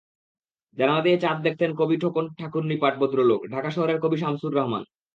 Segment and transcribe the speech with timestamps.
[0.77, 4.83] জানালা দিয়ে চাঁদ দেখতেন কবিটোকন ঠাকুরনিপাট ভদ্রলোক, ঢাকা শহরের কবি শামসুর রাহমান।